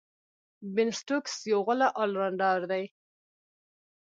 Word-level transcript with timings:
بین 0.73 0.89
سټوکس 0.99 1.33
یو 1.51 1.59
غوره 1.65 1.87
آل 2.01 2.11
راونډر 2.19 2.59
دئ. 2.71 2.85